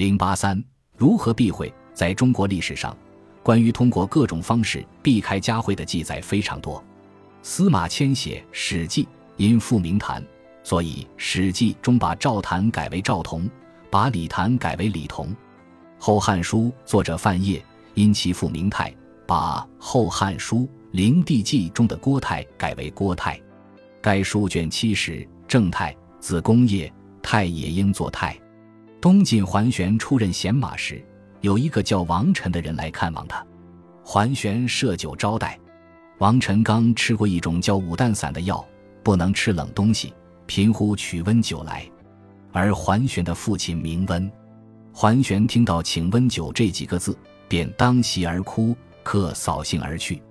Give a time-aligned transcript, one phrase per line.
[0.00, 0.64] 零八三，
[0.96, 1.70] 如何避讳？
[1.92, 2.96] 在中国历史上，
[3.42, 6.82] 关于通过各种方式避开家讳的记载非常多。
[7.42, 9.04] 司马迁写《史记》，
[9.36, 10.26] 因复明坛，
[10.62, 13.46] 所以《史记》中把赵坛改为赵同，
[13.90, 15.26] 把李坛改为李同。
[15.98, 17.62] 《后汉书》作者范晔
[17.92, 18.90] 因其父明泰，
[19.26, 20.60] 把《后汉书·
[20.92, 23.38] 灵帝纪》中的郭泰改为郭泰。
[24.00, 26.90] 该书卷七十，正太子公业，
[27.20, 28.39] 太也应作太。
[29.00, 31.02] 东晋桓玄出任贤马时，
[31.40, 33.42] 有一个叫王臣的人来看望他，
[34.04, 35.58] 桓玄设酒招待。
[36.18, 38.62] 王臣刚吃过一种叫五蛋散的药，
[39.02, 40.12] 不能吃冷东西，
[40.44, 41.88] 贫乎取温酒来。
[42.52, 44.30] 而桓玄的父亲名温，
[44.92, 47.16] 桓玄听到“请温酒”这几个字，
[47.48, 50.22] 便当席而哭，客扫兴而去。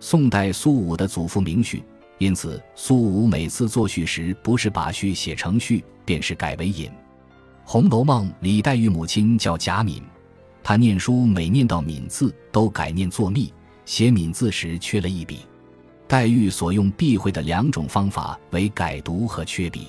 [0.00, 1.84] 宋代苏武的祖父名序，
[2.18, 6.90] 因此苏武每次作序时，不是把序写成序，便是改为引。
[7.70, 10.02] 《红楼梦》李黛玉母亲叫贾敏，
[10.62, 13.52] 她念书每念到“敏”字，都改念作“密”，
[13.84, 15.40] 写“敏”字时缺了一笔。
[16.06, 19.88] 黛玉所用避讳的两种方法为改读和缺笔。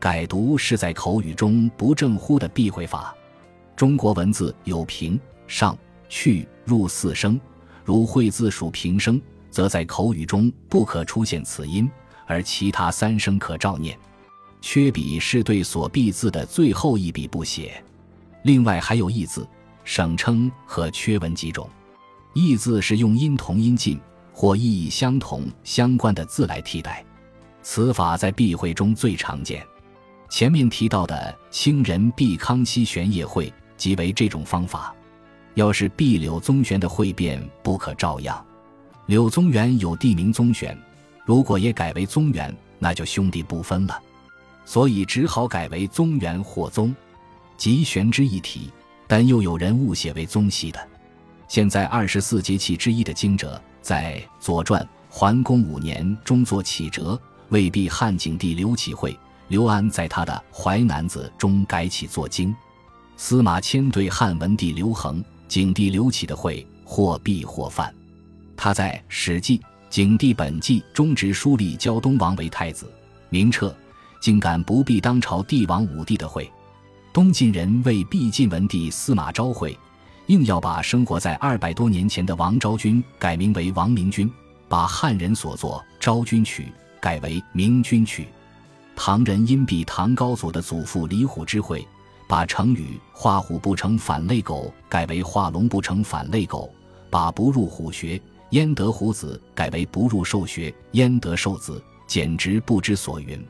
[0.00, 3.14] 改读是在口语中不正乎的避讳法。
[3.76, 5.76] 中国文字有平、上、
[6.08, 7.38] 去、入四声，
[7.84, 11.90] 如会字属平声，则在口语中不可出现此音，
[12.26, 13.98] 而其他三声可照念。
[14.62, 17.82] 缺笔是对所避字的最后一笔不写，
[18.44, 19.46] 另外还有异字、
[19.84, 21.68] 省称和缺文几种。
[22.32, 24.00] 异字是用音同音近
[24.32, 27.04] 或意义相同相关的字来替代，
[27.60, 29.66] 此法在避讳中最常见。
[30.30, 34.94] 前面提到的清人避康熙玄业会即为这种方法。
[35.54, 38.42] 要是避柳宗玄的会变不可照样。
[39.06, 40.78] 柳宗元有地名宗玄，
[41.26, 44.00] 如果也改为宗元，那就兄弟不分了。
[44.64, 46.94] 所以只好改为宗元或宗，
[47.56, 48.70] 即玄之一体，
[49.06, 50.88] 但又有人误写为宗系的。
[51.48, 59.18] 现在二十四节气之一的惊蛰，在《左传·桓公五年》中作启折，未必汉景帝刘启会。
[59.48, 62.54] 刘安在他的《淮南子》中改起作惊。
[63.18, 67.94] 司马迁对汉文帝刘恒、景帝刘启的会或避或犯。
[68.56, 69.58] 他在《史记·
[69.90, 72.90] 景帝本纪》中直书立胶东王为太子，
[73.28, 73.76] 明彻。
[74.22, 76.48] 竟敢不必当朝帝王武帝的讳，
[77.12, 79.76] 东晋人为避晋文帝司马昭讳，
[80.28, 84.32] 硬要把生活在二百多年前的王昭君改名为王明君，
[84.68, 86.62] 把汉人所作《昭君曲》
[87.00, 88.28] 改为明君曲。
[88.94, 91.84] 唐人因避唐高祖的祖父李虎之讳，
[92.28, 96.72] 把成语画虎不成反类狗改为画龙不成反类狗，
[97.10, 103.44] 把不入虎穴焉得虎子改为不入兽穴焉得兽子，简直不知所云。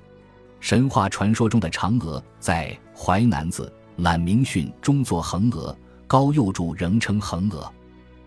[0.63, 3.71] 神话传说中的嫦娥，在《淮南子·
[4.05, 7.69] 览明训》中作横娥，高佑注仍称横娥。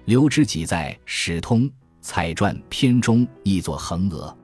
[0.03, 1.61] 刘知几在《史通·
[2.01, 4.37] 彩传》篇中亦作横娥，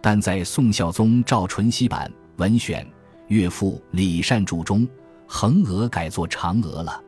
[0.00, 2.84] 但在宋孝宗赵纯熙版《文选·
[3.26, 4.86] 岳父李善注》中，
[5.26, 7.02] 横娥改作嫦娥了。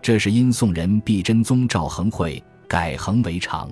[0.00, 3.68] 这是因宋人避真宗赵恒会改横为长。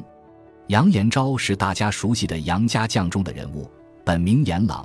[0.67, 3.71] 杨延昭是大家熟悉的杨家将中的人物，
[4.05, 4.85] 本名严朗。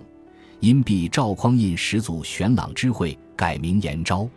[0.60, 4.28] 因避赵匡胤始祖玄朗之讳，改名延昭。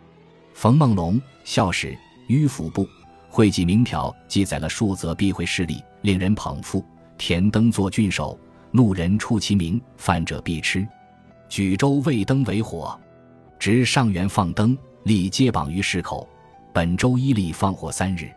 [0.53, 1.87] 冯梦龙《孝史·
[2.27, 2.87] 迂腐部
[3.29, 6.83] 会记名条》记载了数则避讳事例，令人捧腹。
[7.17, 8.39] 田登作郡守，
[8.71, 10.87] 怒人触其名，犯者必吃。
[11.47, 12.99] 举州为灯为火，
[13.57, 16.27] 执上元放灯，立皆榜于市口。
[16.73, 18.29] 本州一例放火三日。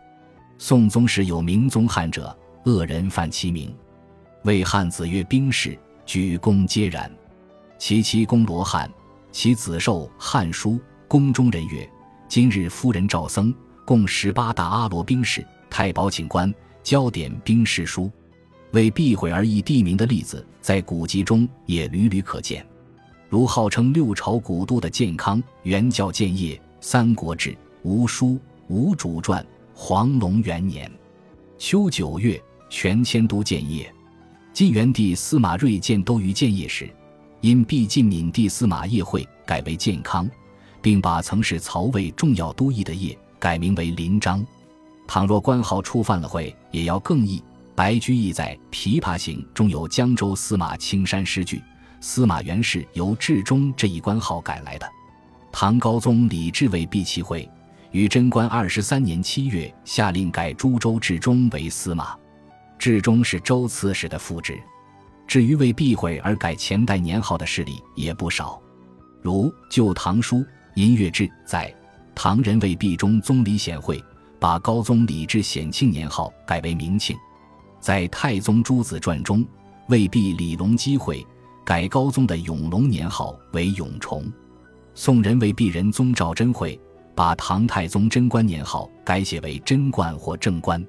[0.57, 3.73] 宋宗时有明宗汉者，恶人犯其名，
[4.43, 7.11] 为汉子曰兵士，举弓皆然。
[7.85, 8.89] 其妻公罗汉，
[9.29, 10.71] 其子受《汉书》，
[11.05, 11.85] 宫中人曰
[12.29, 16.49] ：“今日夫人赵僧，共十八大阿罗兵士，太保请官，
[16.81, 18.09] 交点兵士书。”
[18.71, 22.65] 为避讳而易地名的例子，在古籍中也屡屡可见。
[23.27, 27.49] 如号称六朝古都的建康，原叫建业，《三国志·
[27.81, 28.27] 吴书·
[28.69, 29.43] 吴主传》
[29.75, 30.89] 黄龙元年
[31.57, 33.93] 秋九月，全迁都建业。
[34.53, 36.89] 晋元帝司马睿建都于建业时。
[37.43, 40.25] 因避晋闵帝司马邺会改为建康，
[40.81, 44.41] 并把曾是曹魏重要都邑的邺改名为临漳。
[45.05, 47.43] 倘若官号触犯了讳，也要更易。
[47.75, 51.61] 白居易在《琵琶行》中有江州司马青山诗句
[51.99, 54.89] ：“司马原是由至中这一官号改来的。”
[55.51, 57.49] 唐高宗李治为避其讳，
[57.91, 62.15] 于贞观二十三年七月下令改株洲至中为司马。
[62.79, 64.57] 至中是周刺史的副职。
[65.27, 68.61] 至于为避讳而改前代年号的事例也不少，
[69.21, 70.37] 如《旧唐书·
[70.75, 71.73] 音乐志》在
[72.13, 74.03] 唐人为避中宗李显会，
[74.39, 77.17] 把高宗李治显庆年号改为明庆。
[77.79, 79.45] 在太宗诸子传中，
[79.89, 81.25] 为避李隆基讳，
[81.65, 84.31] 改高宗的永隆年号为永崇。
[84.93, 86.79] 宋人为避仁宗赵祯讳，
[87.15, 90.85] 把唐太宗贞观年号改写为贞观或正观。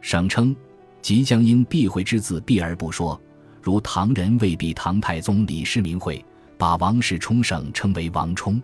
[0.00, 0.54] 省称
[1.00, 3.20] 即将因避讳之字避而不说，
[3.68, 6.24] 如唐人未必唐太宗李世民会，
[6.56, 8.58] 把王室冲省称为王冲。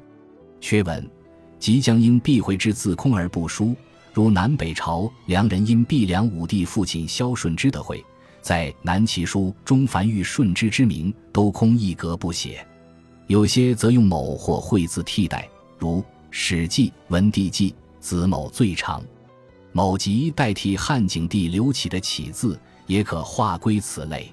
[0.62, 1.06] 缺文
[1.58, 3.76] 即将因避讳之字空而不书，
[4.14, 8.02] 如南北朝梁人因避梁武帝父亲萧顺之的会，
[8.40, 12.66] 在南齐书中凡遇顺之之名都空一格不写。
[13.26, 15.46] 有些则用某或讳字替代，
[15.78, 15.98] 如
[16.30, 19.04] 《史记·文帝纪》子某最长，
[19.70, 24.32] 某即代替汉景帝刘启的启字，也可划归此类。